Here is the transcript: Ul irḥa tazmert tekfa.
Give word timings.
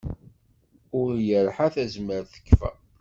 Ul 0.99 1.15
irḥa 1.37 1.67
tazmert 1.73 2.29
tekfa. 2.33 2.69